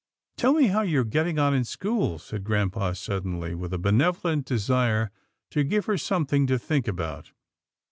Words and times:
"Tell 0.39 0.53
me 0.55 0.65
how 0.65 0.81
you 0.81 1.01
are 1.01 1.05
getting 1.05 1.37
on 1.37 1.53
in 1.53 1.63
school," 1.63 2.17
said 2.17 2.43
grampa 2.43 2.95
suddenly, 2.95 3.53
with 3.53 3.71
a 3.71 3.77
benevolent 3.77 4.47
desire 4.47 5.11
to 5.51 5.63
give 5.63 5.85
her 5.85 5.95
something 5.99 6.47
to 6.47 6.57
think 6.57 6.87
about. 6.87 7.33